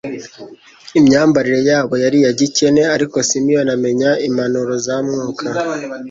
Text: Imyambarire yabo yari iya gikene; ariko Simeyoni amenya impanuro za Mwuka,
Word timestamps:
Imyambarire 0.99 1.59
yabo 1.69 1.93
yari 2.03 2.17
iya 2.21 2.31
gikene; 2.39 2.81
ariko 2.95 3.15
Simeyoni 3.29 3.71
amenya 3.77 4.11
impanuro 4.27 4.73
za 4.85 4.95
Mwuka, 5.05 5.45